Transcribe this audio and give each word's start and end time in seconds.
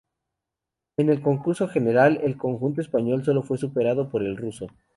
En 0.97 1.09
el 1.09 1.21
concurso 1.21 1.67
general, 1.67 2.19
el 2.23 2.35
conjunto 2.35 2.81
español 2.81 3.23
solo 3.23 3.43
fue 3.43 3.59
superado 3.59 4.09
por 4.09 4.23
el 4.23 4.35
ruso. 4.35 4.65